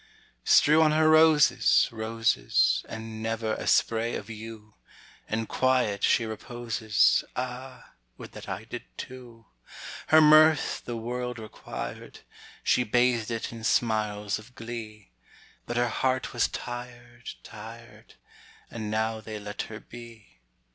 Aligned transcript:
Strew 0.43 0.81
on 0.81 0.93
her 0.93 1.07
roses, 1.07 1.87
roses, 1.91 2.83
And 2.89 3.21
never 3.21 3.53
a 3.53 3.67
spray 3.67 4.15
of 4.15 4.31
yew. 4.31 4.73
In 5.29 5.45
quiet 5.45 6.03
she 6.03 6.25
reposes: 6.25 7.23
Ah! 7.35 7.93
would 8.17 8.31
that 8.31 8.49
I 8.49 8.63
did 8.63 8.81
too. 8.97 9.45
Her 10.07 10.19
mirth 10.19 10.81
the 10.85 10.97
world 10.97 11.37
required: 11.37 12.21
She 12.63 12.83
bathed 12.83 13.29
it 13.29 13.51
in 13.51 13.63
smiles 13.63 14.39
of 14.39 14.55
glee. 14.55 15.11
But 15.67 15.77
her 15.77 15.89
heart 15.89 16.33
was 16.33 16.47
tired, 16.47 17.33
tired, 17.43 18.15
And 18.71 18.89
now 18.89 19.21
they 19.21 19.37
let 19.39 19.61
her 19.69 19.79
be. 19.79 20.39